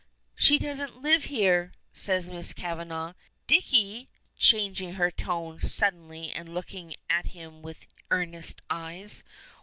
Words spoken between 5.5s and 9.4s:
suddenly and looking at him with earnest eyes.